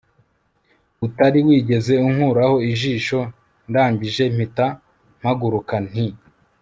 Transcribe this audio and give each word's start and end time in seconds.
utari 1.05 1.39
wigeze 1.47 1.93
unkuraho 2.07 2.55
ijisho 2.71 3.19
ndangije 3.69 4.23
mpita 4.35 4.67
mpaguruka 5.19 5.75
nti 5.87 6.05